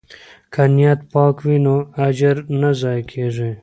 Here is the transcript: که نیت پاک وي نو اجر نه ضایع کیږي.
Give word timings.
که 0.53 0.63
نیت 0.75 0.99
پاک 1.11 1.35
وي 1.45 1.57
نو 1.65 1.75
اجر 2.05 2.37
نه 2.59 2.69
ضایع 2.81 3.03
کیږي. 3.11 3.51